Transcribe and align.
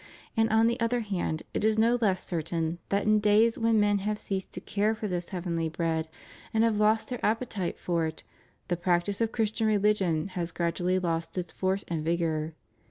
And 0.35 0.49
on 0.49 0.65
the 0.65 0.79
other 0.79 1.01
hand 1.01 1.43
it 1.53 1.63
is 1.63 1.77
no 1.77 1.95
less 2.01 2.25
certain 2.25 2.79
that 2.89 3.03
in 3.05 3.19
days 3.19 3.59
when 3.59 3.79
men 3.79 3.99
have 3.99 4.17
ceased 4.17 4.51
to 4.53 4.59
care 4.59 4.95
for 4.95 5.07
this 5.07 5.29
heavenly 5.29 5.69
bread, 5.69 6.07
and 6.55 6.63
have 6.63 6.77
lost 6.77 7.09
their 7.09 7.23
appetite 7.23 7.77
for 7.77 8.07
it, 8.07 8.23
the 8.67 8.77
practice 8.77 9.21
of 9.21 9.31
Chris 9.31 9.51
tian 9.51 9.67
religion 9.67 10.29
has 10.29 10.51
gradually 10.51 10.97
lost 10.97 11.37
its 11.37 11.51
force 11.51 11.85
and 11.87 12.03
vigor. 12.03 12.55